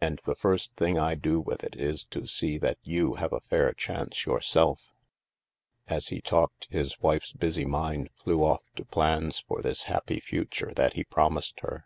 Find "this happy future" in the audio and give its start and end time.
9.60-10.72